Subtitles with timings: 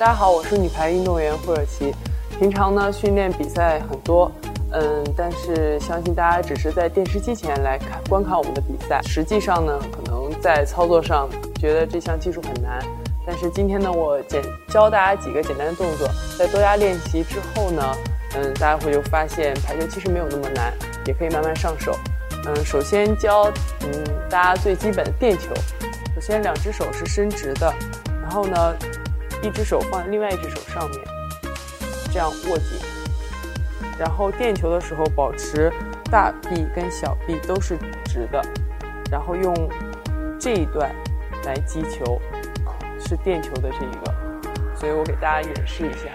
[0.00, 1.94] 大家好，我是女排运动员霍尔奇。
[2.38, 4.32] 平常呢，训练比赛很多，
[4.72, 9.02] 嗯，但是相信大家只是在电视机前来看观看我们的比赛。
[9.02, 12.82] 实际上呢，可能在操作上觉得这项技术很难。
[13.26, 16.08] 但是今天呢，我简教大家几个简单的动作，
[16.38, 17.82] 在多加练习之后呢，
[18.36, 20.72] 嗯，大家会就发现排球其实没有那么难，
[21.04, 21.94] 也可以慢慢上手。
[22.46, 25.54] 嗯，首先教嗯大家最基本的垫球。
[26.14, 27.70] 首先两只手是伸直的，
[28.22, 28.74] 然后呢。
[29.42, 31.00] 一只手放在另外一只手上面，
[32.12, 32.78] 这样握紧，
[33.98, 35.72] 然后垫球的时候保持
[36.10, 38.42] 大臂跟小臂都是直的，
[39.10, 39.54] 然后用
[40.38, 40.94] 这一段
[41.44, 42.20] 来击球，
[42.98, 44.14] 是垫球的这一个，
[44.76, 46.10] 所以我给大家演示一下，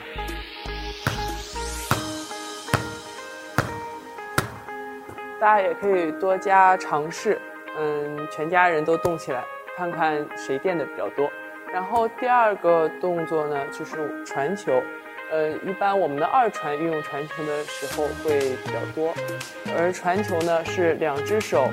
[5.40, 7.42] 大家也可以多加尝试，
[7.78, 9.44] 嗯，全家人都动起来，
[9.76, 11.28] 看看谁垫的比较多。
[11.74, 14.82] 然后第二个动作呢，就是传球。
[15.32, 19.12] 呃，一般我们的二传运用传球的时候会比较多，
[19.76, 21.68] 而传球呢是两只手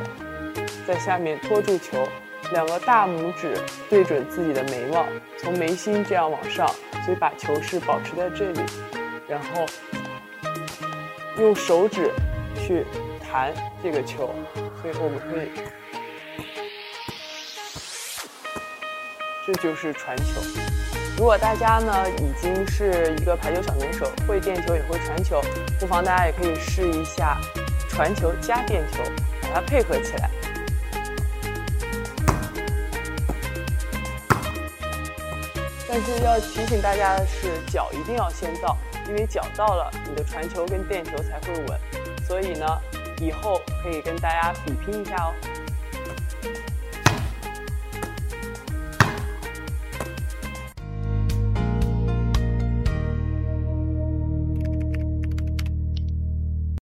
[0.86, 2.08] 在下面托住球，
[2.52, 3.54] 两个大拇指
[3.90, 5.04] 对准自己的眉毛，
[5.36, 6.66] 从眉心这样往上，
[7.04, 8.60] 所以把球是保持在这里，
[9.28, 9.66] 然后
[11.38, 12.10] 用手指
[12.56, 12.86] 去
[13.20, 14.30] 弹这个球，
[14.80, 15.50] 所以我们可以。
[19.44, 20.40] 这就是传球。
[21.16, 25.42] 如果大家呢已经是一个排球小能手，会垫球也会传球，
[25.78, 27.38] 不妨大家也可以试一下
[27.88, 29.02] 传球加垫球，
[29.42, 30.30] 把它配合起来。
[35.88, 38.78] 但是要提醒大家的是，脚一定要先到，
[39.08, 41.80] 因为脚到了，你的传球跟垫球才会稳。
[42.26, 42.66] 所以呢，
[43.18, 45.34] 以后可以跟大家比拼一下哦。